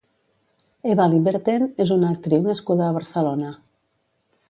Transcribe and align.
Eva 0.93 1.05
Lyberten 1.11 1.67
és 1.87 1.93
una 1.99 2.09
actriu 2.17 2.49
nascuda 2.49 2.89
a 2.91 2.97
Barcelona. 3.01 3.57